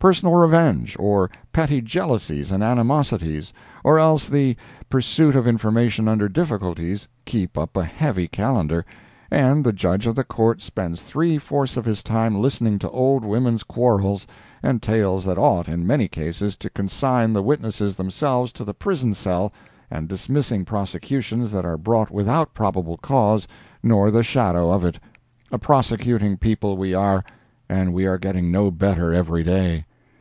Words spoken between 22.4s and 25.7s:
probable cause, nor the shadow of it. A